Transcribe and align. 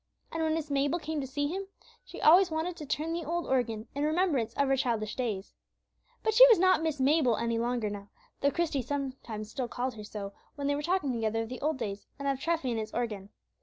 And 0.31 0.41
when 0.41 0.55
Miss 0.55 0.71
Mabel 0.71 0.97
came 0.97 1.21
to 1.21 1.27
see 1.27 1.45
him, 1.47 1.67
she 2.03 2.19
always 2.19 2.49
wanted 2.49 2.75
to 2.77 2.87
turn 2.87 3.13
the 3.13 3.23
old 3.23 3.45
organ 3.45 3.87
in 3.93 4.03
remembrance 4.03 4.51
of 4.55 4.67
her 4.67 4.75
childish 4.75 5.15
days. 5.15 5.53
She 6.31 6.47
was 6.47 6.57
not 6.57 6.81
Miss 6.81 6.99
Mabel 6.99 7.37
any 7.37 7.59
longer 7.59 7.87
now, 7.91 8.09
though 8.39 8.49
Christie 8.49 8.81
still 8.81 9.11
sometimes 9.13 9.55
called 9.69 9.93
her 9.93 10.03
so 10.03 10.33
when 10.55 10.65
they 10.65 10.73
were 10.73 10.81
talking 10.81 11.13
together 11.13 11.43
of 11.43 11.49
the 11.49 11.61
old 11.61 11.77
days, 11.77 12.07
and 12.17 12.27
of 12.27 12.39
Treffy 12.39 12.71
and 12.71 12.79
his 12.79 12.91
organ. 12.95 13.29